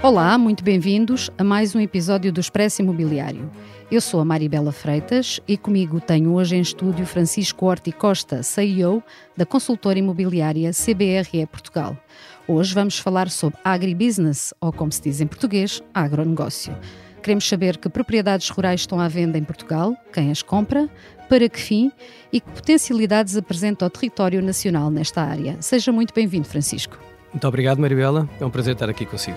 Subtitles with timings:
[0.00, 3.50] Olá, muito bem-vindos a mais um episódio do Expresso Imobiliário.
[3.90, 9.02] Eu sou a Maribela Freitas e comigo tenho hoje em estúdio Francisco Horti Costa, CEO
[9.36, 11.96] da consultora imobiliária CBRE Portugal.
[12.46, 16.74] Hoje vamos falar sobre agribusiness, ou como se diz em português, agronegócio.
[17.28, 20.88] Queremos saber que propriedades rurais estão à venda em Portugal, quem as compra,
[21.28, 21.92] para que fim
[22.32, 25.60] e que potencialidades apresenta ao território nacional nesta área.
[25.60, 26.98] Seja muito bem-vindo, Francisco.
[27.30, 28.26] Muito obrigado, Maribela.
[28.40, 29.36] É um prazer estar aqui consigo.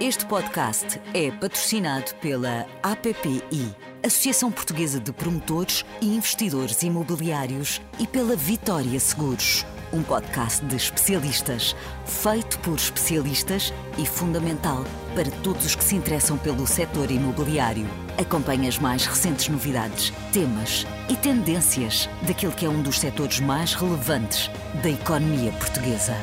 [0.00, 3.74] Este podcast é patrocinado pela APPI,
[4.06, 11.74] Associação Portuguesa de Promotores e Investidores Imobiliários, e pela Vitória Seguros, um podcast de especialistas,
[12.06, 14.84] feito por especialistas e fundamental
[15.14, 17.86] para todos os que se interessam pelo setor imobiliário.
[18.18, 23.74] Acompanhe as mais recentes novidades, temas e tendências daquele que é um dos setores mais
[23.74, 24.50] relevantes
[24.82, 26.14] da economia portuguesa.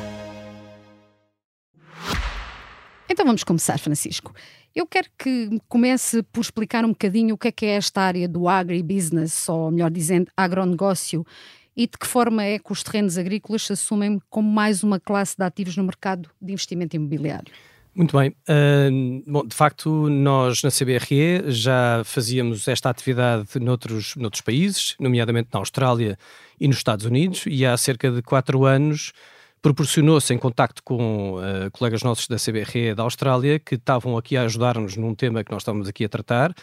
[3.08, 4.34] Então vamos começar, Francisco.
[4.74, 8.28] Eu quero que comece por explicar um bocadinho o que é que é esta área
[8.28, 11.24] do agribusiness, ou melhor dizendo, agronegócio,
[11.76, 15.36] e de que forma é que os terrenos agrícolas se assumem como mais uma classe
[15.36, 17.52] de ativos no mercado de investimento imobiliário.
[17.94, 18.30] Muito bem.
[18.30, 25.48] Uh, bom, de facto, nós na CBRE já fazíamos esta atividade noutros, noutros países, nomeadamente
[25.52, 26.18] na Austrália
[26.60, 29.12] e nos Estados Unidos, e há cerca de quatro anos
[29.62, 34.42] proporcionou-se em contacto com uh, colegas nossos da CBRE da Austrália que estavam aqui a
[34.42, 36.54] ajudar-nos num tema que nós estávamos aqui a tratar.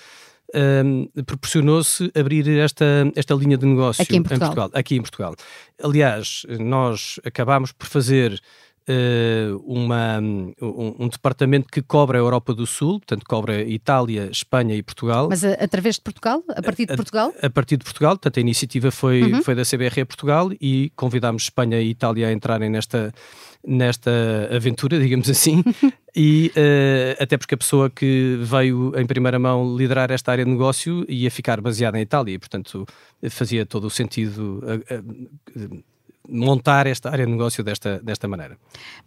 [0.53, 4.35] Uh, proporcionou-se abrir esta, esta linha de negócio aqui em Portugal.
[4.35, 4.79] em Portugal.
[4.79, 5.35] Aqui em Portugal.
[5.83, 8.39] Aliás, nós acabámos por fazer
[8.87, 10.53] uh, uma, um,
[10.99, 15.27] um, departamento que cobre a Europa do Sul, portanto cobre Itália, Espanha e Portugal.
[15.29, 16.43] Mas a, através de Portugal?
[16.49, 17.33] A partir de Portugal?
[17.42, 19.43] A, a, partir de Portugal, portanto a iniciativa foi, uhum.
[19.43, 23.13] foi da CBR Portugal e convidámos Espanha e Itália a entrarem nesta,
[23.65, 24.11] nesta
[24.51, 25.63] aventura, digamos assim,
[26.15, 30.51] e uh, até porque a pessoa que veio em primeira mão liderar esta área de
[30.51, 32.85] negócio ia ficar baseada em Itália, e portanto
[33.29, 35.83] fazia todo o sentido uh, uh,
[36.28, 38.58] montar esta área de negócio desta, desta maneira.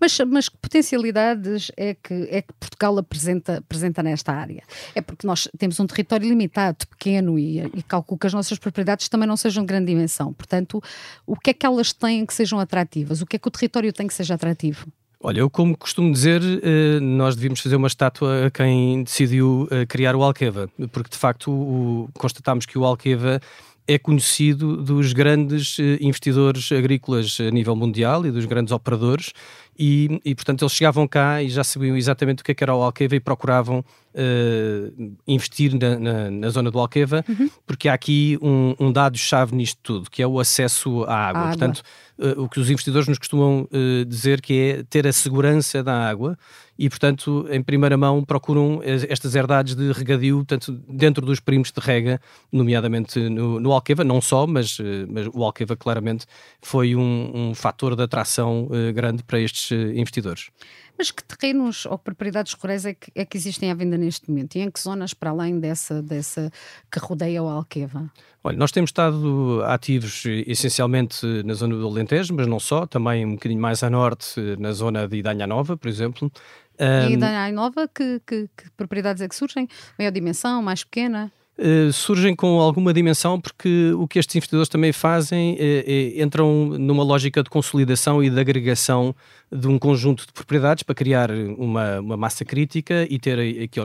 [0.00, 4.62] Mas, mas que potencialidades é que, é que Portugal apresenta, apresenta nesta área?
[4.94, 9.08] É porque nós temos um território limitado, pequeno, e, e calculo que as nossas propriedades
[9.08, 10.32] também não sejam de grande dimensão.
[10.32, 10.82] Portanto,
[11.26, 13.22] o que é que elas têm que sejam atrativas?
[13.22, 14.86] O que é que o território tem que seja atrativo?
[15.18, 19.86] Olha, eu como costumo dizer, eh, nós devíamos fazer uma estátua a quem decidiu eh,
[19.86, 23.40] criar o Alqueva, porque de facto constatámos que o Alqueva
[23.88, 29.32] é conhecido dos grandes eh, investidores agrícolas a nível mundial e dos grandes operadores
[29.78, 32.74] e, e, portanto eles chegavam cá e já sabiam exatamente o que, é que era
[32.74, 37.50] o Alqueva e procuravam uh, investir na, na, na, zona do Alqueva, uhum.
[37.66, 41.48] porque há aqui um, um dado-chave nisto tudo, que é o acesso à água.
[41.48, 41.82] portanto,
[42.18, 46.08] uh, o que os investidores nos costumam uh, dizer que é ter a segurança da
[46.08, 46.36] água
[46.78, 51.80] e, portanto, em primeira mão procuram estas herdades de regadio, tanto dentro dos primos de
[51.80, 52.20] rega,
[52.52, 54.76] nomeadamente no, no Alqueva, não só, mas,
[55.08, 56.26] mas o Alqueva claramente
[56.60, 60.50] foi um, um fator de atração grande para estes eh, investidores.
[60.98, 64.56] Mas que terrenos ou propriedades rurais é que, é que, existem à venda neste momento?
[64.56, 66.50] E em que zonas para além dessa, dessa
[66.90, 68.10] que rodeia o Alqueva?
[68.42, 73.32] Olha, nós temos estado ativos essencialmente na zona do Alentejo, mas não só, também um
[73.32, 76.30] bocadinho mais a norte, na zona de Idanha Nova, por exemplo.
[76.78, 79.68] E Idanha Nova, que, que, que propriedades é que surgem?
[79.98, 81.32] Maior dimensão, mais pequena?
[81.58, 86.66] Uh, surgem com alguma dimensão porque o que estes investidores também fazem é, é, entram
[86.78, 89.16] numa lógica de consolidação e de agregação
[89.50, 93.38] de um conjunto de propriedades para criar uma, uma massa crítica e ter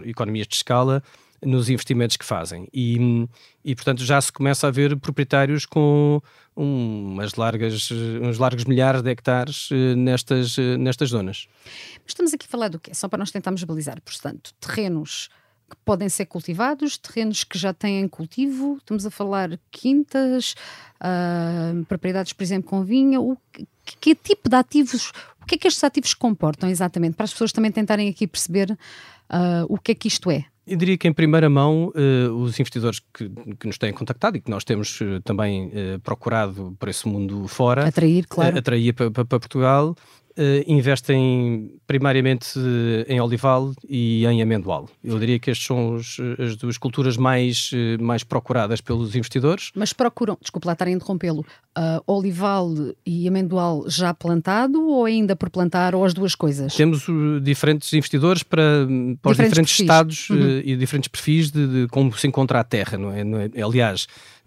[0.05, 1.01] economias de escala
[1.43, 2.67] nos investimentos que fazem.
[2.73, 3.27] E,
[3.63, 6.21] e, portanto, já se começa a ver proprietários com
[6.55, 7.89] umas largas,
[8.21, 11.47] uns largos milhares de hectares nestas, nestas zonas.
[12.03, 12.93] Mas estamos aqui a falar do quê?
[12.93, 15.29] Só para nós tentarmos balizar, portanto, terrenos
[15.71, 20.55] que podem ser cultivados, terrenos que já têm cultivo, estamos a falar quintas,
[21.01, 23.65] uh, propriedades, por exemplo, com vinha, o que,
[23.99, 27.51] que, tipo de ativos, o que é que estes ativos comportam exatamente, para as pessoas
[27.51, 30.45] também tentarem aqui perceber uh, o que é que isto é.
[30.65, 33.29] Eu diria que, em primeira mão, uh, os investidores que,
[33.59, 37.47] que, nos têm contactado e que nós temos uh, também uh, procurado por esse mundo
[37.47, 38.57] fora atrair, claro.
[38.57, 39.95] atrair para, para, Portugal,
[40.67, 42.59] investem primariamente
[43.07, 44.89] em olival e em amendoal.
[45.03, 49.71] Eu diria que estas são os, as duas culturas mais, mais procuradas pelos investidores.
[49.75, 51.45] Mas procuram, desculpe lá estar a interrompê-lo,
[51.77, 52.73] uh, olival
[53.05, 56.75] e amendoal já plantado ou ainda por plantar ou as duas coisas?
[56.75, 58.87] Temos uh, diferentes investidores para,
[59.21, 59.79] para diferentes os diferentes perfis.
[59.79, 60.37] estados uhum.
[60.37, 62.97] uh, e diferentes perfis de, de, como se encontra a terra.
[62.97, 63.23] Não é?
[63.23, 63.49] Não é?
[63.61, 64.40] Aliás, uh,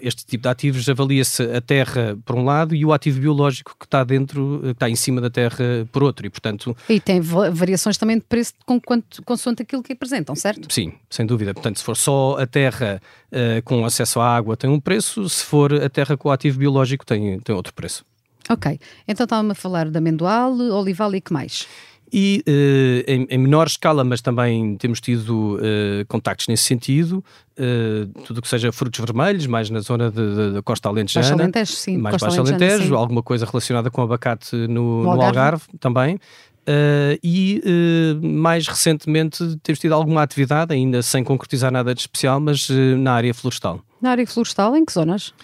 [0.00, 3.84] este tipo de ativos avalia-se a terra por um lado e o ativo biológico que
[3.84, 6.26] está dentro, que está em cima da terra por outro.
[6.26, 10.72] E, portanto, e tem variações também de preço com quanto, consoante aquilo que apresentam, certo?
[10.72, 11.54] Sim, sem dúvida.
[11.54, 15.44] Portanto, se for só a terra uh, com acesso à água, tem um preço, se
[15.44, 18.04] for a terra com o ativo biológico, tem, tem outro preço.
[18.50, 21.66] Ok, então estava-me a falar de amendoal, olival e que mais?
[22.12, 27.24] E uh, em, em, menor escala, mas também temos tido uh, contactos nesse sentido,
[27.58, 31.28] uh, tudo o que seja frutos vermelhos, mais na zona da Costa Alentejana.
[31.28, 31.96] Baixo Alentejo, sim.
[31.96, 32.94] Mais Costa Baixo Alentejo, sim.
[32.94, 35.16] alguma coisa relacionada com abacate no, no Algarve.
[35.16, 36.18] no Algarve também.
[36.62, 42.38] Uh, e uh, mais recentemente temos tido alguma atividade, ainda sem concretizar nada de especial,
[42.38, 43.80] mas uh, na área florestal.
[44.00, 45.34] Na área florestal, em que zonas?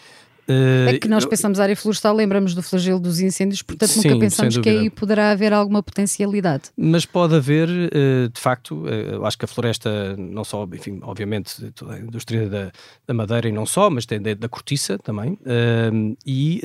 [0.49, 4.57] É que nós pensamos área florestal, lembramos do flagelo dos incêndios, portanto sim, nunca pensamos
[4.59, 6.65] que aí poderá haver alguma potencialidade.
[6.77, 11.95] Mas pode haver, de facto, eu acho que a floresta, não só, enfim, obviamente, toda
[11.95, 12.73] a indústria da,
[13.07, 15.39] da madeira e não só, mas tem da, da cortiça também,
[16.27, 16.61] e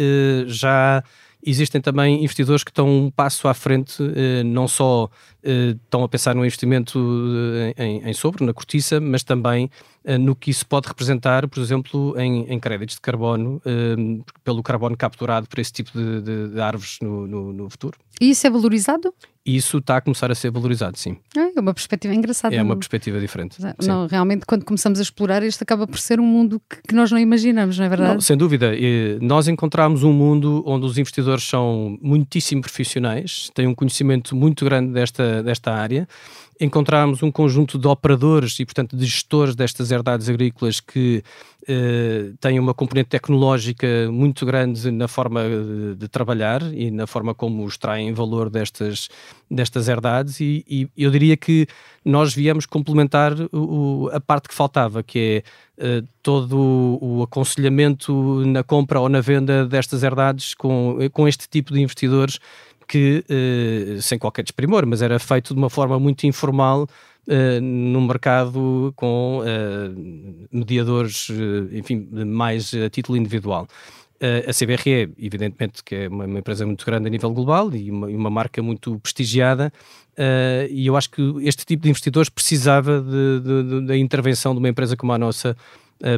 [0.48, 1.04] já
[1.46, 5.10] existem também investidores que estão um passo à frente, eh, não só
[5.44, 7.00] eh, estão a pensar no investimento
[7.78, 9.70] eh, em, sobre, na cortiça, mas também
[10.20, 13.62] no que isso pode representar, por exemplo, em, créditos de carbono,
[14.44, 17.98] pelo carbono capturado por esse tipo de, árvores no, no futuro.
[18.20, 19.14] E isso é valorizado?
[19.46, 21.18] Isso está a começar a ser valorizado, sim.
[21.36, 22.56] É uma perspectiva engraçada.
[22.56, 23.58] É uma perspectiva diferente.
[23.86, 27.12] Não, realmente, quando começamos a explorar, este acaba por ser um mundo que, que nós
[27.12, 28.14] não imaginamos, não é verdade?
[28.14, 28.72] Não, sem dúvida.
[29.22, 34.94] Nós encontramos um mundo onde os investidores são muitíssimo profissionais, têm um conhecimento muito grande
[34.94, 36.08] desta, desta área
[36.60, 41.24] encontramos um conjunto de operadores e, portanto, de gestores destas herdades agrícolas que
[41.66, 47.34] eh, têm uma componente tecnológica muito grande na forma de, de, trabalhar e na forma
[47.34, 49.08] como extraem valor destas,
[49.50, 51.66] destas herdades e, e eu diria que
[52.04, 55.44] nós viemos complementar o, a parte que faltava, que
[55.80, 61.30] é uh, todo o, o, aconselhamento na compra ou na venda destas herdades com, com
[61.30, 62.40] este tipo de investidores
[62.88, 68.02] que, uh, sem qualquer desprimor, mas era feito de uma forma muito informal uh, no
[68.02, 71.28] mercado com uh, mediadores,
[71.72, 73.68] enfim, mais a título individual.
[74.22, 78.08] a CBRE, evidentemente, que é uma, uma, empresa muito grande a nível global e uma,
[78.08, 79.72] uma marca muito prestigiada,
[80.70, 83.04] e eu acho que este tipo de investidores precisava
[83.86, 85.58] da intervenção de uma empresa como a nossa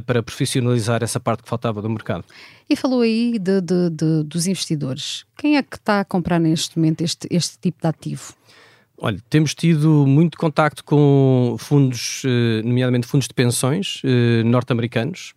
[0.06, 2.26] para profissionalizar essa parte que faltava do mercado.
[2.70, 5.26] E falou aí de, de, de, dos investidores.
[5.38, 8.34] Quem é que está a comprar neste momento este, este tipo de ativo?
[8.98, 15.34] Olha, temos tido muito contacto com fundos, eh, nomeadamente fundos de pensões eh, norte-americanos,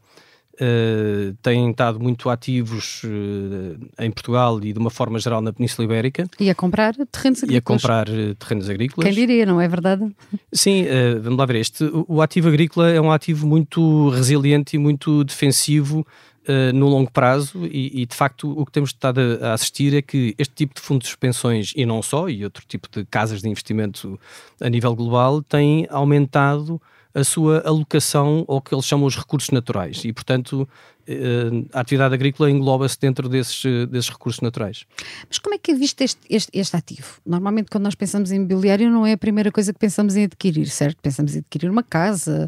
[0.61, 5.85] uh, têm estado muito ativos uh, em Portugal e de uma forma geral na Península
[5.85, 6.29] Ibérica.
[6.39, 7.55] E a comprar terrenos agrícolas.
[7.55, 9.07] E a comprar uh, terrenos agrícolas.
[9.07, 10.11] Quem diria, não é verdade?
[10.53, 10.85] Sim,
[11.23, 11.57] vamos lá ver.
[11.57, 16.07] Este, o, o ativo agrícola é um ativo muito resiliente e muito defensivo
[16.51, 19.95] Uh, no longo prazo e, e, de facto o que temos estado a, a, assistir
[19.95, 23.05] é que este tipo de fundos de pensões e não só, e outro tipo de
[23.05, 24.19] casas de investimento
[24.59, 26.81] a nível global têm aumentado
[27.15, 30.69] a sua alocação ao que eles chamam os recursos naturais e, portanto,
[31.11, 34.85] eh, a atividade agrícola engloba-se dentro desses, desses recursos naturais.
[35.27, 37.09] Mas como é que é visto este, este, este, ativo?
[37.25, 40.67] Normalmente, quando nós pensamos em imobiliário, não é a primeira coisa que pensamos em adquirir,
[40.67, 40.99] certo?
[41.01, 42.47] Pensamos em adquirir uma casa,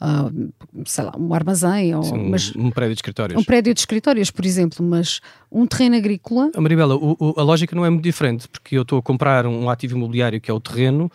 [0.00, 0.52] uh,
[0.84, 3.40] sei lá, um armazém, ou, Sim, mas, um prédio de escritórios.
[3.40, 6.50] Um prédio de escritórios, por exemplo, mas um terreno agrícola.
[6.56, 9.46] A Maribela, o, o, a lógica não é muito diferente, porque eu estou a comprar
[9.46, 11.10] um ativo imobiliário que é o terreno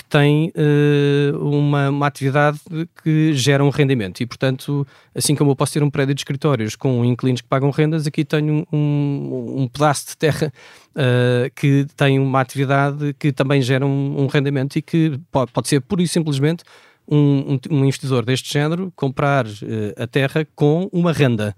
[0.00, 2.58] que tem uh, uma, uma, atividade
[3.04, 6.74] que gera um rendimento e, portanto, assim como eu posso ter um prédio de escritórios
[6.74, 10.50] com inquilinos que pagam rendas, aqui tenho um, um pedaço de terra
[10.92, 15.68] uh, que tem uma atividade que também gera um, um rendimento e que pode, pode
[15.68, 16.64] ser pura e simplesmente
[17.06, 21.54] um, um, investidor deste género comprar uh, a terra com uma renda.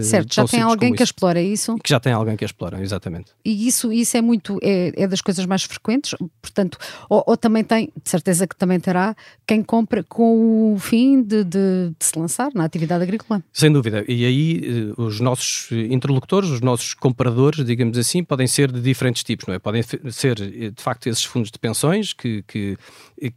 [0.00, 1.76] Certo, já tem alguém que explora isso?
[1.76, 3.30] Que já tem alguém que explora, exatamente.
[3.44, 7.62] E isso, isso é muito, é, é das coisas mais frequentes, portanto, ou, ou, também
[7.62, 9.14] tem, de certeza que também terá,
[9.46, 13.42] quem compra com o fim de, de, de se lançar na atividade agrícola.
[13.52, 18.72] Sem dúvida, e aí eh, os nossos interlocutores, os nossos compradores, digamos assim, podem ser
[18.72, 19.60] de diferentes tipos, não é?
[19.60, 22.76] Podem ser, eh, de facto, esses fundos de pensões que, que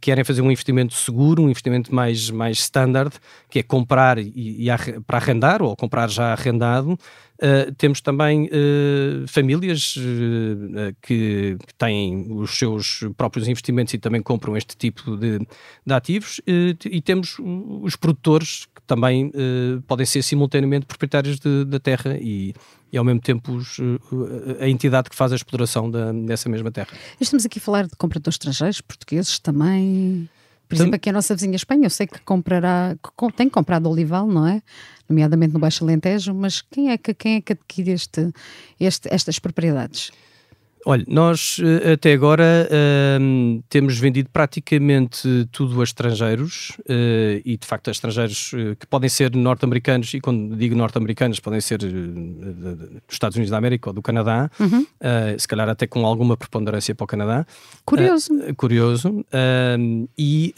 [0.00, 3.14] querem fazer um investimento seguro, um investimento mais, mais standard,
[3.48, 4.68] que é comprar e, e
[5.06, 6.98] para arrendar ou comprar já arrendar arrendado.
[7.40, 14.20] Uh, temos também uh, famílias uh, que, que, têm os seus próprios investimentos e também
[14.20, 19.30] compram este tipo de, de ativos, e temos os produtores que também
[19.86, 22.54] podem ser simultaneamente proprietários da terra e,
[22.92, 23.78] e ao mesmo tempo os,
[24.60, 26.88] a entidade que faz a exploração da, dessa mesma terra.
[27.20, 30.28] Estamos aqui a falar de compradores estrangeiros, portugueses também.
[30.68, 34.26] Por exemplo, aqui a nossa vizinha Espanha, eu sei que comprará, que tem comprado olival,
[34.26, 34.62] não é?
[35.08, 38.30] Nomeadamente no Baixo Alentejo, mas quem é que, quem é que adquire este,
[38.78, 40.10] este, estas propriedades?
[40.90, 47.66] Olha, nós eh, até agora uh, temos vendido praticamente tudo a estrangeiros uh, e de
[47.66, 51.90] facto a estrangeiros uh, que podem ser norte-americanos e quando digo norte-americanos podem ser dos
[53.10, 54.86] Estados Unidos da América ou do Canadá, uhum.
[55.38, 57.46] se calhar até com alguma preponderância para o Canadá.
[57.84, 58.30] Curioso.
[58.56, 59.26] curioso.
[60.16, 60.54] e,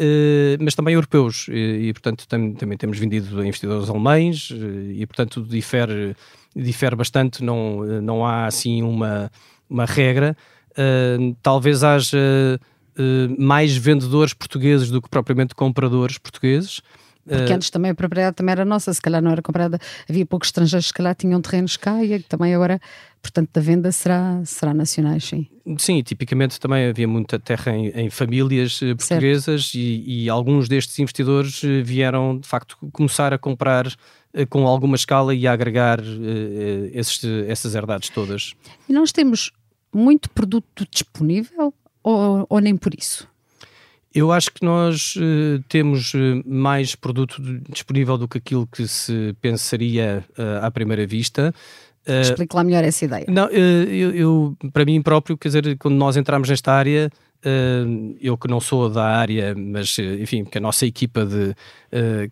[0.60, 4.50] mas também europeus e, e portanto tam, também temos vendido a investidores alemães
[4.94, 6.14] e portanto difere,
[6.54, 9.28] difere bastante, não, não há assim uma
[9.70, 10.36] uma regra,
[10.72, 16.80] uh, talvez haja uh, mais vendedores portugueses do que propriamente compradores portugueses.
[17.22, 20.48] Porque antes também a propriedade também era nossa, se calhar não era comprada, havia poucos
[20.48, 22.80] estrangeiros que se calhar tinham terrenos cá e também agora,
[23.22, 25.46] portanto, da venda será, será nacionais, sim.
[25.78, 31.60] Sim, tipicamente também havia muita terra em, em famílias portuguesas e, e, alguns destes investidores
[31.84, 33.86] vieram de facto começar a comprar
[34.48, 38.54] com alguma escala e a agregar uh, esses, essas herdades todas.
[38.88, 39.52] E nós temos
[39.92, 43.28] muito produto disponível ou, ou nem por isso?
[44.12, 49.34] Eu acho que nós uh, temos uh, mais produto disponível do que aquilo que se
[49.40, 51.54] pensaria uh, à primeira vista.
[52.06, 53.24] Explique lá melhor essa ideia.
[53.28, 57.08] Não, eu, eu, para mim próprio, quer dizer, quando nós entramos nesta área,
[58.20, 61.54] eu que não sou da área, mas enfim, que a nossa equipa de,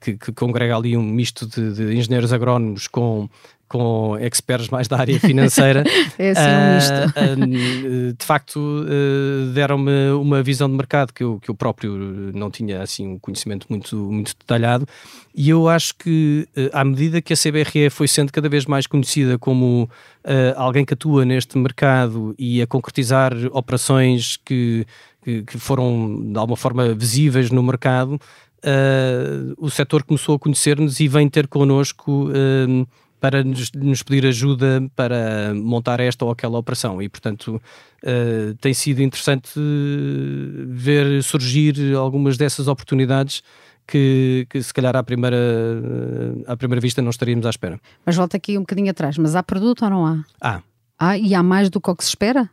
[0.00, 3.28] que, que, congrega ali um misto de, de engenheiros agrónomos com
[3.68, 5.84] com experts mais da área financeira.
[6.18, 7.44] é assim um.
[7.44, 11.92] Uh, de facto, uh, deram-me uma visão de mercado que eu, que eu próprio
[12.34, 14.86] não tinha assim um conhecimento muito, muito detalhado.
[15.34, 18.86] E eu acho que, uh, à medida que a CBRE foi sendo cada vez mais
[18.86, 19.88] conhecida como
[20.56, 24.86] alguém que atua neste mercado e a concretizar operações que,
[25.22, 28.20] que, que foram de alguma forma visíveis no mercado,
[29.56, 32.28] o setor começou a conhecer-nos e vem ter connosco
[33.20, 37.60] para nos, nos, pedir ajuda para montar esta ou aquela operação e portanto
[38.04, 39.50] uh, tem sido interessante
[40.68, 43.42] ver surgir algumas dessas oportunidades
[43.86, 45.36] que, que, se calhar à primeira,
[46.46, 47.80] à primeira vista não estaríamos à espera.
[48.04, 50.24] Mas volta aqui um bocadinho atrás, mas há produto ou não há?
[50.40, 50.62] Há.
[50.98, 52.50] Há e há mais do que o que se espera?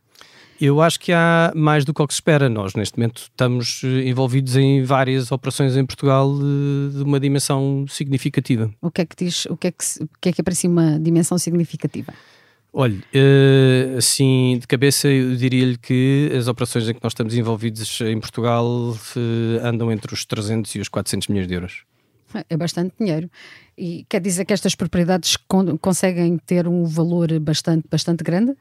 [0.59, 2.47] Eu acho que há mais do que o que se espera.
[2.47, 7.85] Nós, neste momento, estamos eh, envolvidos em várias operações em Portugal de, de uma dimensão
[7.89, 8.71] significativa.
[8.81, 10.55] O que é que diz, o que é que, o que, é, que é para
[10.55, 12.13] si uma dimensão significativa?
[12.77, 18.01] Olha, eh, assim, de cabeça eu diria-lhe que as operações em que nós estamos envolvidos
[18.01, 21.83] em Portugal eh, andam entre os 300 e os 400 milhões de euros.
[22.49, 23.29] É bastante dinheiro.
[23.77, 25.37] E quer dizer que estas propriedades
[25.79, 28.53] conseguem ter um valor bastante, bastante grande?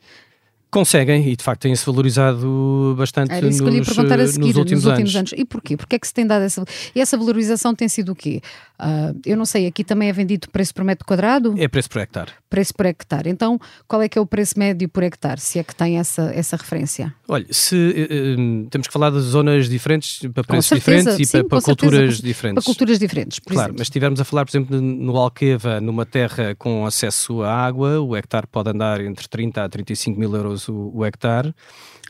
[0.74, 4.48] Conseguem e de facto têm-se valorizado bastante Era isso nos, que eu perguntar a seguir,
[4.48, 5.32] nos, últimos, nos últimos anos.
[5.32, 5.40] anos.
[5.40, 5.76] E porquê?
[5.76, 6.64] Porquê é que se tem dado essa...
[6.92, 8.42] E essa valorização tem sido o quê?
[8.80, 11.54] Uh, eu não sei, aqui também é vendido preço por metro quadrado?
[11.56, 12.32] É preço por hectare.
[12.54, 13.28] Preço por hectare.
[13.28, 13.58] Então,
[13.88, 16.56] qual é que é o preço médio por hectare, se é que tem essa, essa
[16.56, 17.12] referência?
[17.26, 21.48] Olha, se uh, temos que falar de zonas diferentes, para preços diferentes e Sim, para,
[21.48, 22.64] para culturas certeza, diferentes.
[22.64, 23.74] Para culturas diferentes, Claro, exemplo.
[23.78, 28.00] mas se estivermos a falar, por exemplo, no Alqueva, numa terra com acesso à água,
[28.00, 31.52] o hectare pode andar entre 30 a 35 mil euros o, o hectare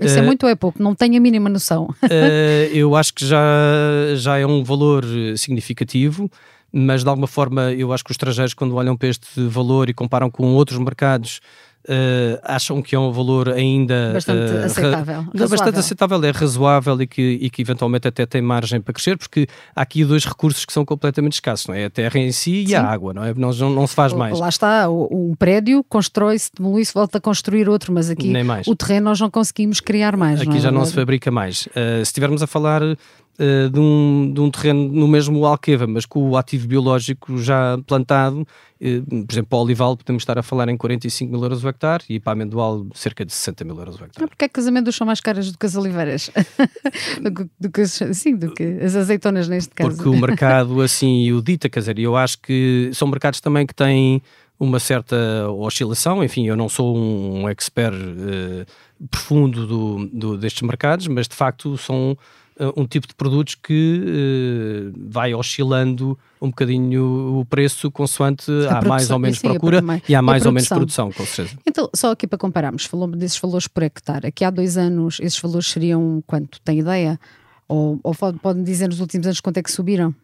[0.00, 0.82] isso uh, é muito ou é pouco?
[0.82, 1.84] Não tenho a mínima noção.
[2.02, 2.06] uh,
[2.72, 3.40] eu acho que já,
[4.16, 5.04] já é um valor
[5.36, 6.28] significativo,
[6.74, 9.94] mas de alguma forma eu acho que os estrangeiros, quando olham para este valor e
[9.94, 11.40] comparam com outros mercados,
[11.86, 15.26] Uh, acham que é um valor ainda bastante uh, aceitável.
[15.34, 19.46] Bastante aceitável, é razoável e que, e que eventualmente até tem margem para crescer, porque
[19.76, 21.84] há aqui dois recursos que são completamente escassos, não é?
[21.84, 22.72] A terra em si Sim.
[22.72, 23.34] e a água, não é?
[23.34, 24.40] Não, não se faz mais.
[24.40, 28.32] Lá está, um prédio constrói-se, demolui-se, volta a construir outro, mas aqui
[28.66, 30.40] o terreno nós não conseguimos criar mais.
[30.40, 30.60] Aqui não é?
[30.60, 31.66] já não se fabrica mais.
[31.66, 32.80] Uh, se estivermos a falar
[33.38, 37.78] uh, de, um, de um terreno no mesmo Alqueva, mas com o ativo biológico já
[37.86, 41.64] plantado, uh, por exemplo, para o olival podemos estar a falar em 45 mil euros
[41.64, 44.26] o hectare e para a amendoal cerca de 60 mil euros o hectare.
[44.26, 46.30] Porquê é que as amêndoas são mais caras do que as oliveiras?
[47.20, 49.96] do, do, que, sim, do que as azeitonas neste caso.
[49.96, 53.74] Porque o mercado assim o dita, quer dizer, eu acho que são mercados também que
[53.74, 54.22] têm
[54.58, 55.16] uma certa
[55.50, 61.34] oscilação, enfim, eu não sou um expert uh, profundo do, do, destes mercados, mas de
[61.34, 62.16] facto são
[62.76, 69.18] um tipo de produtos que vai oscilando um bocadinho o preço consoante há mais ou
[69.18, 71.58] menos sim, procura e há mais ou menos produção, com certeza.
[71.66, 74.28] Então, só aqui para compararmos, falou desses valores por hectare.
[74.28, 76.60] Aqui há dois anos esses valores seriam quanto?
[76.60, 77.18] Tem ideia?
[77.66, 80.14] Ou, ou pode dizer nos últimos anos quanto é que subiram?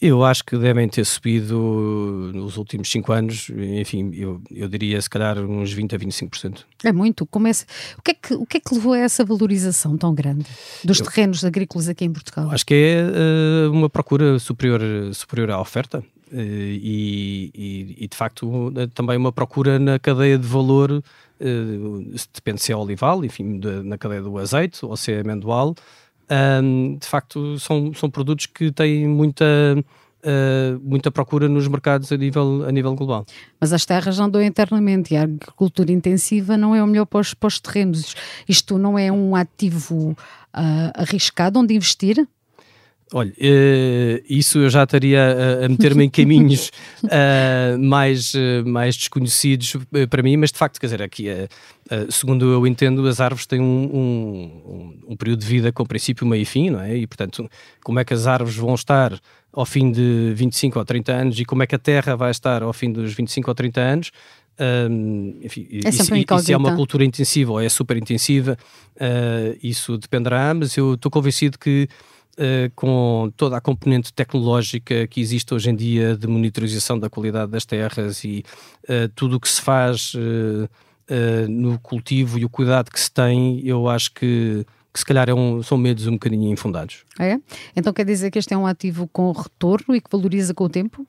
[0.00, 5.10] Eu acho que devem ter subido nos últimos 5 anos, enfim, eu, eu diria se
[5.10, 6.64] calhar uns 20 a 25%.
[6.84, 7.26] É muito.
[7.26, 7.66] Começa...
[7.98, 10.46] O, que é que, o que é que levou a essa valorização tão grande
[10.84, 12.48] dos eu, terrenos agrícolas aqui em Portugal?
[12.52, 14.80] Acho que é uh, uma procura superior,
[15.12, 15.98] superior à oferta.
[16.30, 22.62] Uh, e, e, e, de facto também uma procura na cadeia de valor, uh, depende
[22.62, 25.74] se é olival, enfim, de, na cadeia do azeite ou se é amendoal,
[26.30, 29.44] um, de facto são, são produtos que têm muita,
[29.76, 33.24] uh, muita procura nos mercados a nível, a nível global.
[33.60, 37.34] Mas as terras andam internamente e a agricultura intensiva não é o melhor para os,
[37.34, 38.14] para os terrenos.
[38.48, 40.16] Isto não é um ativo uh,
[40.94, 42.26] arriscado onde investir?
[43.12, 46.70] Olha, uh, isso eu já estaria a, meter-me em caminhos
[47.04, 49.76] uh, mais, uh, mais desconhecidos
[50.10, 51.26] para mim, mas de facto, quer dizer, aqui,
[52.10, 56.42] segundo eu entendo, as árvores têm um, um, um, período de vida com princípio, meio
[56.42, 56.96] e fim, não é?
[56.96, 57.48] E portanto,
[57.82, 59.18] como é que as árvores vão estar
[59.52, 62.62] ao fim de 25 ou 30 anos e como é que a terra vai estar
[62.62, 64.10] ao fim dos 25 ou 30 anos,
[64.90, 68.58] um, enfim, é isso, isso, é uma cultura intensiva ou é super intensiva,
[68.96, 71.88] uh, isso dependerá, mas eu estou convencido que
[72.38, 77.50] uh, com toda a componente tecnológica que existe hoje em dia de monitorização da qualidade
[77.50, 78.44] das terras e
[78.84, 80.68] uh, tudo o que se faz uh,
[81.48, 85.34] no cultivo e o cuidado que se tem, eu acho que que se calhar é
[85.34, 87.04] um, são medos um bocadinho infundados.
[87.20, 87.38] É?
[87.76, 90.68] Então quer dizer que este é um ativo com retorno e que valoriza com o
[90.68, 91.06] tempo?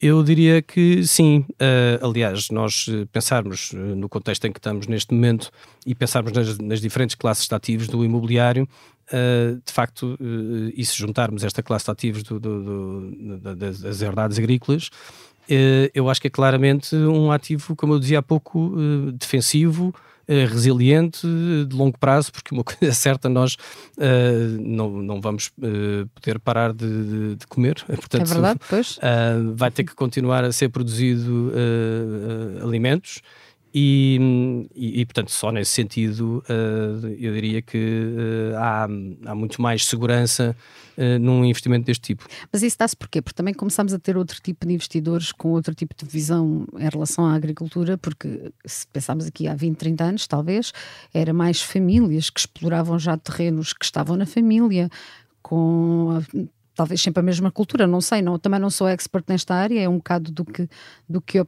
[0.00, 1.46] Eu diria que sim.
[1.52, 5.50] Uh, aliás, nós pensarmos no contexto em que estamos neste momento
[5.86, 8.68] e pensarmos nas, nas diferentes classes de ativos do imobiliário,
[9.12, 14.00] Uh, de facto, uh, e se juntarmos esta classe de ativos do, do, do, das
[14.00, 18.74] herdades agrícolas, uh, eu acho que é claramente um ativo, como eu dizia há pouco,
[19.14, 19.94] defensivo,
[20.26, 21.26] resiliente,
[21.68, 23.58] de longo prazo, porque uma coisa é certa, nós
[24.58, 25.50] não, não vamos
[26.14, 27.84] poder parar de, de comer.
[27.84, 28.98] Portanto, é verdade, pois.
[29.54, 31.52] vai ter que continuar a ser produzido
[32.62, 33.20] alimentos
[33.76, 39.60] e, e, e, portanto, só nesse sentido, uh, eu diria que uh, há, há muito
[39.60, 40.56] mais segurança
[40.96, 42.24] uh, num investimento deste tipo.
[42.52, 43.20] Mas isso dá-se porquê?
[43.20, 46.88] Porque também começamos a ter outro tipo de investidores com outro tipo de visão em
[46.88, 50.72] relação à agricultura, porque se pensarmos aqui há 20, 30 anos, talvez,
[51.12, 54.88] era mais famílias que exploravam já terrenos que estavam na família,
[55.42, 56.22] com
[56.74, 59.88] talvez sempre a mesma cultura, não sei, não, também não sou expert nesta área, é
[59.88, 60.68] um bocado do que,
[61.08, 61.38] do que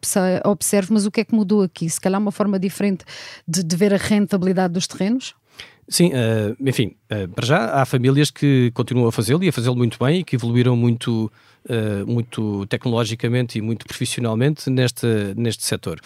[0.44, 1.88] observo, mas o que é que mudou aqui?
[1.88, 3.04] Se calhar uma forma diferente
[3.46, 5.34] de, de ver a rentabilidade dos terrenos?
[5.88, 9.76] Sim, uh, enfim, uh, para já há famílias que continuam a fazê-lo e a fazê-lo
[9.76, 11.30] muito bem e que evoluíram muito,
[11.68, 16.00] uh, muito tecnologicamente e muito profissionalmente neste, neste setor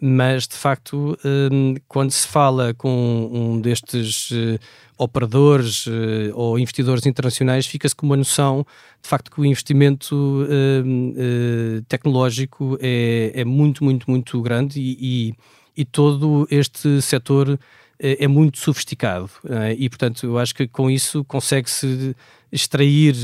[0.00, 4.58] mas de facto, hum, quando se fala com um destes eh,
[4.98, 8.66] operadores eh, ou investidores internacionais, fica-se com uma noção
[9.02, 14.96] de facto que o investimento hum, eh, tecnológico é, é, muito, muito, muito grande e,
[15.00, 15.34] e,
[15.76, 17.58] e todo este setor
[17.96, 19.30] é muito sofisticado
[19.78, 22.14] e portanto eu acho que com isso consegue-se
[22.50, 23.14] extrair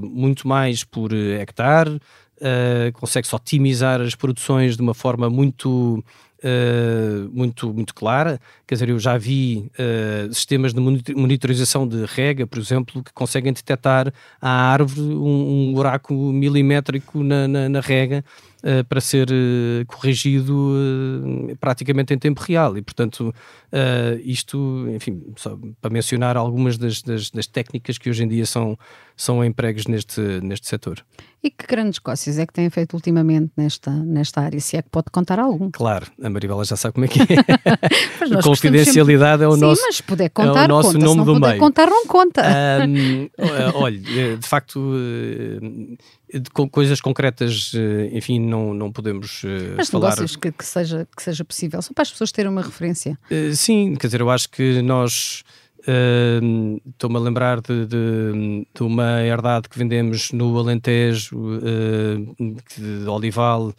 [0.00, 2.00] muito mais por hectare
[2.40, 6.02] uh, consegue-se otimizar as produções de uma forma muito,
[6.40, 8.40] uh, muito, muito clara.
[8.66, 10.80] Quer dizer, eu já vi uh, sistemas de
[11.14, 17.46] monitorização de rega, por exemplo, que conseguem detectar à árvore um, um buraco milimétrico na,
[17.46, 18.24] na, na rega
[18.58, 19.28] uh, para ser
[19.86, 22.76] corrigido praticamente em tempo real.
[22.76, 23.34] E, portanto,
[24.24, 28.78] isto, enfim, só para mencionar algumas das, das, das, técnicas que hoje em dia são,
[29.20, 31.04] são empregos neste, neste setor.
[31.42, 34.58] E que grandes negócios é que têm feito ultimamente nesta, nesta área?
[34.60, 35.70] Se é que pode contar algum?
[35.70, 37.24] Claro, a Maribela já sabe como é que é.
[38.38, 39.44] a confidencialidade sempre...
[39.44, 40.98] é o Sim, nosso, mas puder contar, é o nosso conta.
[41.04, 41.60] nome Se não do puder meio.
[41.60, 42.42] contar, não conta.
[42.88, 43.28] Um,
[43.76, 44.80] olha, de facto,
[46.54, 49.42] com coisas concretas, eh, enfim, não, não podemos
[49.76, 50.10] Mas falar.
[50.10, 53.18] negócios que, que, seja, que seja possível, só para as pessoas terem uma referência.
[53.54, 55.42] Sim, quer dizer, eu acho que nós.
[55.90, 61.58] Uh, Estou-me a lembrar de, de, de, uma herdade que vendemos no Alentejo,
[62.76, 63.72] de Olival,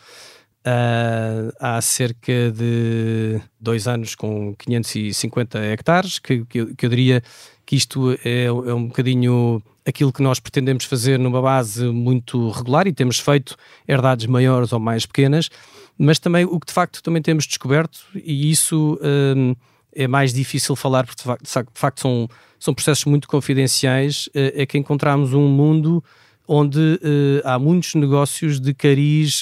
[1.60, 7.24] há cerca de dois anos, com 550 hectares, que, que, eu, que eu diria
[7.66, 12.88] que isto é, é um bocadinho aquilo que nós pretendemos fazer numa base muito regular
[12.88, 13.56] e temos feito
[13.88, 15.50] herdades maiores ou mais pequenas,
[15.98, 19.56] mas também o que de facto também temos descoberto, e isso um,
[19.94, 22.28] é mais difícil falar, porque de facto são,
[22.60, 26.04] são processos muito confidenciais, é que encontramos um mundo
[26.48, 27.00] onde
[27.44, 29.42] há muitos negócios de cariz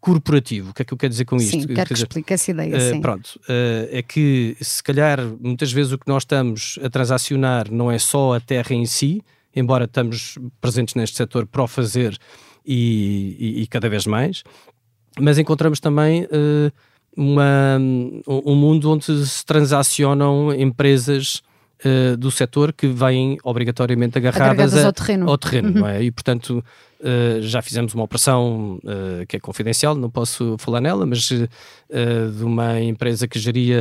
[0.00, 0.70] corporativo.
[0.70, 1.60] O que é que eu quero dizer com isto?
[1.60, 3.00] Sim, quero que explique essa ideia, uh, sim.
[3.00, 7.90] Pronto, uh, é que se calhar muitas vezes o que nós estamos a transacionar não
[7.90, 9.22] é só a terra em si,
[9.54, 12.16] embora estamos presentes neste setor para o fazer
[12.64, 14.42] e, e, e cada vez mais,
[15.18, 16.72] mas encontramos também uh,
[17.16, 17.78] uma,
[18.26, 21.42] um mundo onde se transacionam empresas
[21.84, 25.86] uh, do setor que vêm obrigatoriamente agarradas a, ao terreno, ao terreno uhum.
[25.86, 26.02] é?
[26.02, 26.64] e portanto
[27.00, 28.78] uh, já fizemos uma operação
[29.28, 33.78] que é confidencial, não posso falar nela, mas de uma empresa que geria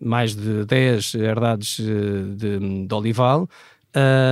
[0.00, 1.76] mais de 10 herdades
[2.36, 3.48] de, de olival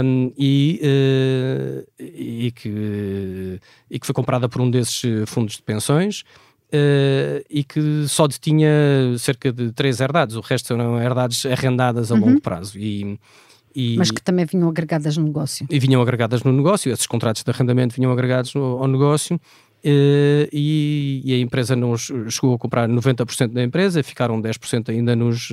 [0.05, 6.25] um, e, uh, e, que, e que foi comprada por um desses fundos de pensões
[6.73, 8.71] uh, e que só detinha
[9.19, 12.21] cerca de três herdades, o resto eram herdades arrendadas a uhum.
[12.21, 12.79] longo prazo.
[12.79, 13.19] E,
[13.75, 15.67] e, Mas que também vinham agregadas no negócio.
[15.71, 19.37] E vinham agregadas no negócio, esses contratos de arrendamento vinham agregados no, ao negócio.
[19.85, 25.15] Uh, e, e, a empresa não chegou a comprar 90% da empresa, ficaram 10% ainda
[25.15, 25.53] nos,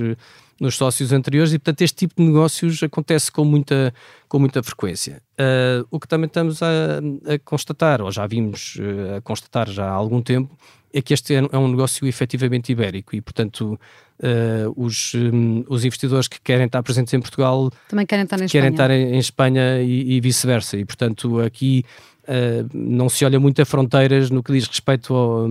[0.64, 3.94] nos sócios anteriores e, portanto, este tipo de negócios acontece com muita,
[4.30, 5.22] com muita frequência.
[5.34, 7.00] Uh, o que também estamos a,
[7.34, 10.58] a, constatar, ou já vimos uh, a constatar já há algum tempo,
[10.94, 13.78] é que este é um negócio efetivamente ibérico e, portanto,
[14.20, 18.48] uh, os, um, os investidores que querem estar presentes em Portugal também querem estar em
[18.48, 20.78] querem Espanha, estar em, em Espanha e, e vice-versa.
[20.78, 21.84] E, portanto, aqui
[22.24, 25.46] uh, não se olha muito a fronteiras no que diz respeito ao,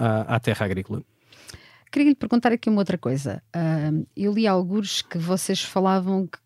[0.00, 1.02] à, à terra agrícola.
[1.90, 3.42] Queria lhe perguntar aqui uma outra coisa.
[3.54, 6.38] Uh, eu li alguns que vocês falavam que,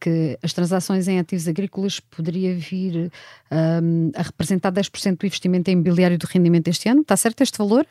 [0.00, 3.12] que, as transações em ativos agrícolas poderia vir
[3.50, 7.02] um, a representar 10% do investimento em imobiliário do rendimento este ano.
[7.02, 7.86] Está certo este valor?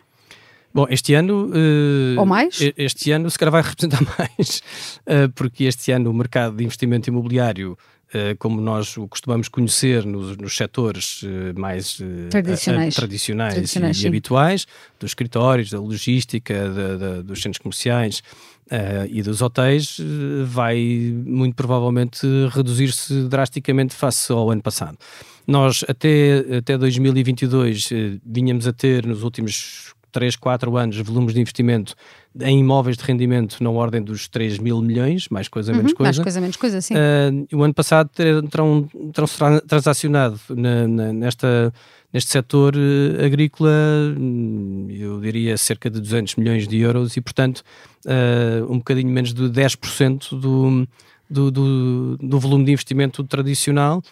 [0.76, 1.48] Bom, este ano.
[1.48, 2.60] Uh, Ou mais?
[2.76, 4.62] Este ano, se calhar, vai representar mais,
[5.08, 7.95] uh, porque este ano o mercado de investimento imobiliário eh,
[8.40, 14.04] como nós o costumamos conhecer nos, nos setores eh, mais eh, tradicionais, tradicionais, tradicionais, e,
[14.04, 14.66] e habituais,
[15.00, 18.20] dos escritórios, da logística, da, da, dos centros comerciais
[18.72, 19.98] uh, e dos hotéis,
[20.46, 24.98] vai muito provavelmente reduzir-se drasticamente face ao ano passado.
[25.46, 27.90] Nós até, até 2022
[28.26, 31.94] vinhamos a ter nos últimos 3, 4 anos volumes de investimento
[32.42, 36.08] em imóveis de rendimento na ordem dos 3 mil milhões, mais coisa, uhum, menos coisa.
[36.10, 36.94] Mais coisa, menos coisa, sim.
[36.94, 38.10] Uh, o ano passado
[38.50, 39.28] terão, terão
[39.66, 41.74] transacionado na, na, nesta,
[42.12, 43.72] neste setor uh, agrícola,
[44.18, 47.64] hum, eu diria cerca de 200 milhões de euros e, portanto,
[48.06, 50.88] uh, um bocadinho menos de 10% do,
[51.30, 54.04] do, do, do volume de investimento tradicional.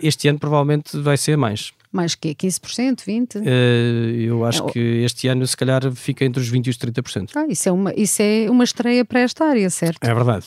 [0.00, 1.72] Este ano provavelmente vai ser mais.
[1.92, 3.36] Mais que 15%, 20%?
[3.36, 6.76] Uh, eu acho é, que este ano, se calhar, fica entre os 20% e os
[6.76, 7.30] 30%.
[7.34, 10.02] Ah, isso é uma, isso é uma estreia para esta área, certo?
[10.02, 10.46] É verdade.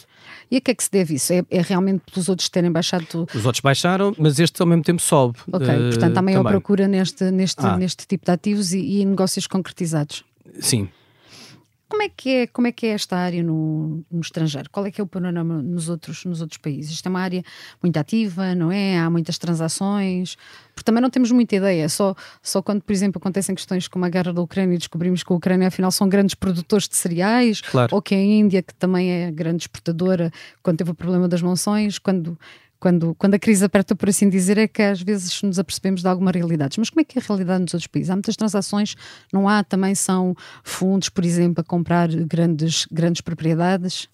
[0.52, 1.34] E a que é que se deve isso?
[1.34, 3.28] É, é realmente pelos outros terem baixado?
[3.34, 5.40] Os outros baixaram, mas este ao mesmo tempo sobe.
[5.52, 6.52] Ok, uh, portanto há maior também.
[6.52, 7.78] procura neste, neste, ah.
[7.78, 10.24] neste tipo de ativos e, e negócios concretizados.
[10.60, 10.88] Sim,
[11.90, 14.70] como é que é, como é, que é esta área no, no, estrangeiro?
[14.70, 16.92] Qual é que é o panorama nos outros, nos outros países?
[16.92, 17.44] Isto é uma área
[17.82, 19.00] muito ativa, não é?
[19.00, 20.38] Há muitas transações,
[20.76, 21.90] porque também não temos muita ideia.
[21.90, 25.34] Só, só quando, por exemplo, acontecem questões como a guerra da Ucrânia e descobrimos que
[25.34, 27.96] a Ucrânia afinal são grandes produtores de cereais, claro.
[27.96, 31.98] ou que a Índia, que também é grande exportadora, quando teve o problema das monções,
[31.98, 32.38] quando
[32.80, 36.08] quando, quando a crise aperta, por assim dizer, é que às vezes nos apercebemos de
[36.08, 36.78] algumas realidades.
[36.78, 38.10] Mas como é que é a realidade nos outros países?
[38.10, 38.96] Há muitas transações,
[39.34, 44.08] não há também são fundos, por exemplo, a comprar grandes, grandes propriedades?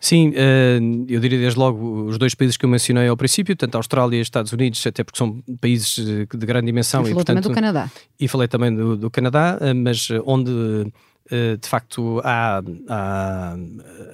[0.00, 3.74] Sim, eh, eu diria desde logo os dois países que eu mencionei ao princípio, tanto
[3.76, 7.06] a Austrália e os Estados Unidos, até porque são países de grande dimensão.
[7.06, 7.90] E, e portanto, também do Canadá.
[8.20, 10.90] E falei também do, do Canadá, eh, mas onde eh,
[11.30, 13.56] de facto há, há,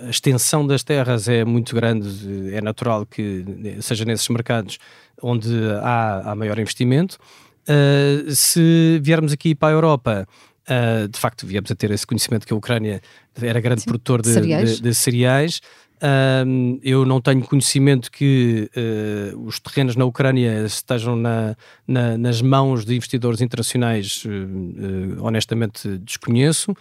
[0.07, 3.44] a extensão das terras é muito grande, é natural que
[3.81, 4.79] seja nesses mercados
[5.23, 5.51] onde
[5.83, 7.18] há, há maior investimento.
[7.62, 10.29] Uh, se viermos aqui para a Europa,
[10.68, 13.01] uh, de facto viemos a ter esse conhecimento que a Ucrânia
[13.40, 13.90] era grande Sim.
[13.90, 14.77] produtor de cereais.
[14.77, 15.61] De, de cereais.
[16.02, 18.70] Uh, eu não tenho conhecimento que
[19.44, 21.54] os terrenos na Ucrânia estejam na,
[21.86, 24.24] na, nas mãos de investidores internacionais,
[25.20, 26.74] honestamente desconheço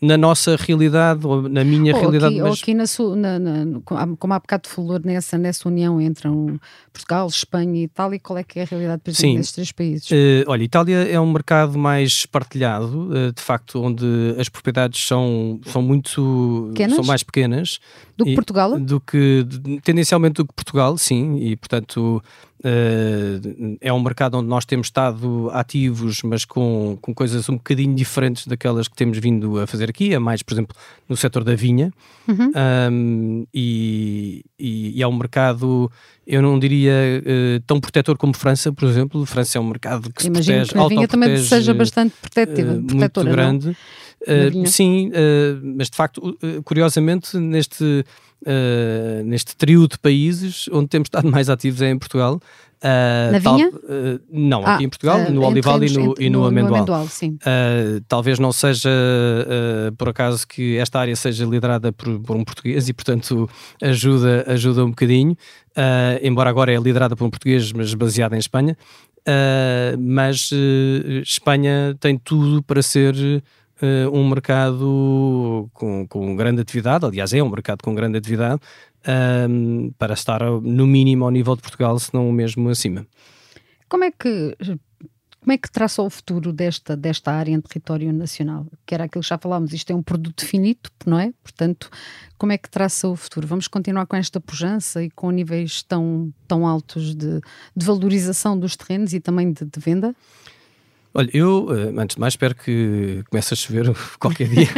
[0.00, 2.34] na nossa realidade, ou na minha ou realidade.
[2.34, 2.50] Aqui, mas...
[2.50, 3.80] Ou aqui na, sua, na, na,
[4.18, 6.58] como há bocado falou nessa, nessa união entre um,
[6.92, 10.10] Portugal, Espanha e Itália, qual é que é a realidade, por exemplo, desses três países?
[10.10, 14.04] Uh, olha, Itália é um mercado mais partilhado, uh, de facto, onde
[14.38, 16.96] as propriedades são, são muito pequenas?
[16.96, 17.78] são mais pequenas
[18.18, 18.78] do que Portugal?
[18.78, 19.46] Do que
[19.82, 22.22] tendencialmente do que Portugal, sim, e portanto
[22.62, 27.94] Uh, é um mercado onde nós temos estado ativos, mas com, com coisas um bocadinho
[27.94, 30.76] diferentes daquelas que temos vindo a fazer aqui, é mais, por exemplo,
[31.08, 31.90] no setor da vinha.
[32.28, 32.52] Uhum.
[32.92, 35.90] Um, e, e, e, é um mercado,
[36.26, 39.24] eu não diria uh, tão protetor como França, por exemplo.
[39.24, 42.74] França é um mercado que Imagino se protege, que a vinha também seja bastante protetiva,
[42.74, 43.66] uh, muito grande.
[43.68, 44.62] Não?
[44.62, 45.10] Uh, sim,
[45.62, 48.04] mas de facto, curiosamente, neste,
[49.24, 52.40] neste trio de países onde temos estado mais ativos é em Portugal.
[52.82, 53.70] Na vinha?
[54.32, 56.70] não, ah, aqui em Portugal, no olival e no, e no, no amendoal.
[56.70, 57.08] No amendoal
[58.08, 58.90] talvez não seja
[59.98, 63.48] por acaso que esta área seja liderada por, por um português e, portanto,
[63.82, 65.36] ajuda, ajuda um bocadinho.
[66.22, 68.74] embora agora é liderada por um português, mas baseada em Espanha.
[69.98, 70.50] mas
[71.22, 73.42] Espanha tem tudo para ser
[73.82, 78.60] uh, um mercado com, com grande atividade, aliás, é um mercado com grande atividade,
[79.48, 83.06] um, para estar no mínimo ao nível de Portugal, se não mesmo acima.
[83.88, 84.56] Como é que
[85.40, 88.66] como é que traça o futuro desta, desta área em território nacional?
[88.84, 91.32] Que era aquilo que já falámos, isto é um produto finito, não é?
[91.42, 91.88] Portanto,
[92.36, 93.46] como é que traça o futuro?
[93.46, 97.40] Vamos continuar com esta pujança e com níveis tão, tão altos de,
[97.74, 100.14] de valorização dos terrenos e também de, de venda?
[101.12, 104.68] Olha, eu, eh, antes de mais, espero que comece a chover qualquer dia.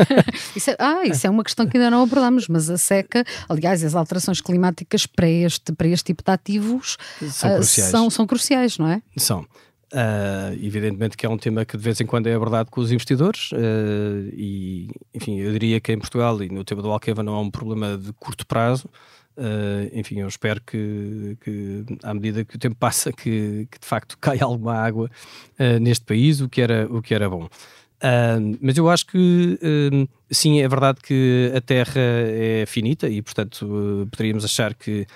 [0.56, 3.84] isso é, ah, isso é uma questão que ainda não abordamos, mas a seca, aliás,
[3.84, 6.96] as alterações climáticas para este, para este tipo de ativos
[7.30, 7.90] são, uh, cruciais.
[7.90, 9.02] São, são cruciais, não é?
[9.16, 9.46] São.
[9.92, 12.90] Uh, evidentemente que é um tema que de vez em quando é abordado com os
[12.90, 17.34] investidores uh, e, enfim, eu diria que em Portugal e no tema do Alqueva não
[17.34, 18.88] é um problema de curto prazo,
[19.36, 23.86] Uh, enfim, eu espero que, que, à medida que o tempo passa, que, que de
[23.86, 25.10] facto caia alguma água
[25.58, 27.44] uh, neste país, o que era, o que era bom.
[27.44, 29.58] Uh, mas eu acho que
[30.30, 35.06] sim, é verdade que a Terra é finita e, portanto, poderíamos achar que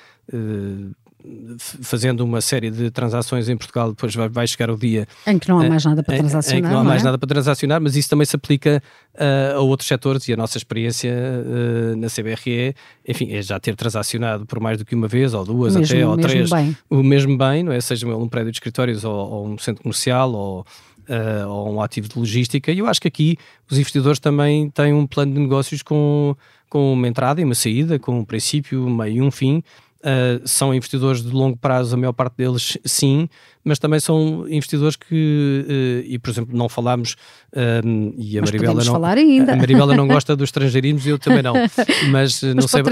[1.59, 5.49] fazendo uma série de transações em Portugal, depois vai, vai chegar o dia em que
[5.49, 6.59] não há mais nada para transacionar.
[6.59, 7.05] Em, que não há mais é?
[7.05, 8.83] nada para transacionar, mas isso também se aplica
[9.15, 12.75] uh, a outros setores e a nossa experiência uh, na CBRE,
[13.07, 16.07] enfim, é já ter transacionado por mais do que uma vez, ou duas, mesmo, até,
[16.07, 16.77] ou três, bem.
[16.89, 17.81] o mesmo bem, não é?
[17.81, 20.67] Seja um prédio de escritórios ou, ou um centro comercial ou.
[21.09, 23.39] Uh, ou um ativo de logística, e eu acho que aqui
[23.71, 26.35] os investidores também têm um plano de negócios com,
[26.69, 29.63] com uma entrada e uma saída, com um princípio, um meio e um fim,
[30.07, 33.29] Uh, são investidores de longo prazo, a maior parte deles sim,
[33.65, 37.17] mas também são investidores que, uh, e por exemplo, não falámos,
[37.53, 38.93] uh, e a mas Maribela não.
[38.93, 39.55] Falar ainda.
[39.55, 41.55] A Maribela não gosta dos estrangeirismos, eu também não.
[42.11, 42.83] Mas, mas não sei,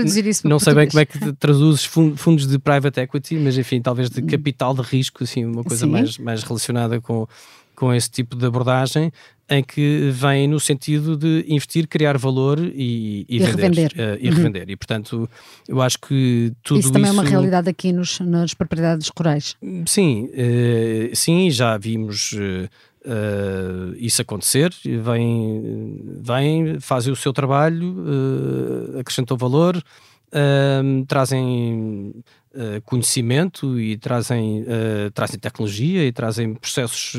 [0.45, 4.21] não sei bem como é que traduzes fundos de private equity, mas enfim, talvez de
[4.23, 7.29] capital de risco, assim, uma coisa mais, mais relacionada com,
[7.75, 9.13] com esse tipo de abordagem
[9.49, 13.93] em que vem no sentido de investir, criar valor e, e, e vender, revender.
[13.93, 14.35] Uh, e uhum.
[14.37, 14.71] revender.
[14.71, 15.29] E portanto,
[15.69, 16.93] eu acho que tudo isso.
[16.93, 17.21] também isso...
[17.21, 19.57] é uma realidade aqui nos, nas propriedades rurais.
[19.87, 22.33] Sim, uh, sim, já vimos.
[22.33, 32.15] Uh, isso acontecer, vem, vem, fazem o seu trabalho, uh, acrescentam valor, uh, trazem
[32.55, 34.65] uh, conhecimento e trazem,
[35.13, 37.15] trazem tecnologia e trazem processos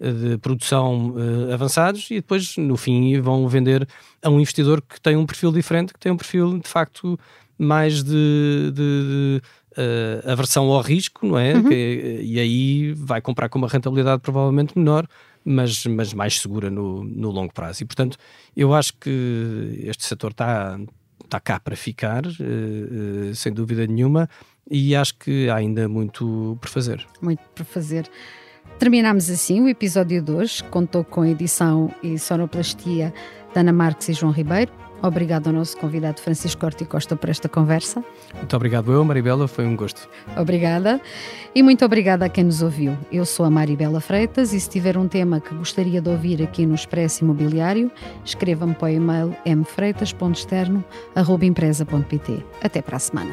[0.00, 3.88] de produção uh, avançados e depois no fim vão vender
[4.22, 7.18] a um investidor que tem um perfil diferente, que tem um perfil de facto
[7.58, 11.54] mais de, de, de uh, aversão ao risco, não é?
[11.54, 11.68] Uhum.
[11.68, 15.06] Que, e aí vai comprar com uma rentabilidade provavelmente menor,
[15.44, 17.82] mas, mas mais segura no, no longo prazo.
[17.82, 18.18] E portanto,
[18.56, 20.78] eu acho que este setor está
[21.24, 24.28] está cá para ficar, uh, uh, sem dúvida nenhuma,
[24.70, 27.06] e acho que há ainda muito por fazer.
[27.20, 28.08] Muito por fazer.
[28.78, 33.12] Terminamos assim o episódio 2, contou com edição e sonoplastia
[33.54, 34.70] da Ana Marques e João Ribeiro.
[35.02, 38.04] Obrigado ao nosso convidado Francisco Corte Costa por esta conversa.
[38.34, 40.08] Muito obrigado eu, Maribela, foi um gosto.
[40.36, 41.00] Obrigada.
[41.54, 42.96] E muito obrigada a quem nos ouviu.
[43.12, 46.66] Eu sou a Maribela Freitas e se tiver um tema que gostaria de ouvir aqui
[46.66, 47.90] no Expresso Imobiliário,
[48.24, 52.44] escreva-me para o e-mail mfreitas.externo.empresa.pt.
[52.62, 53.32] Até para a semana.